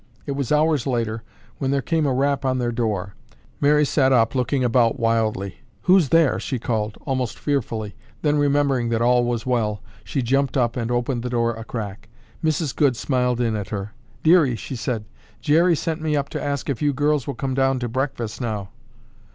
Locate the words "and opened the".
10.75-11.29